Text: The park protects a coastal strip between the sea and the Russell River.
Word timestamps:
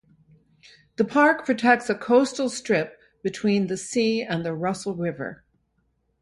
The 0.95 1.05
park 1.05 1.45
protects 1.45 1.87
a 1.87 1.93
coastal 1.93 2.49
strip 2.49 2.97
between 3.21 3.67
the 3.67 3.77
sea 3.77 4.23
and 4.23 4.43
the 4.43 4.55
Russell 4.55 4.95
River. 4.95 5.43